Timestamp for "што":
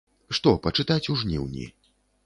0.37-0.53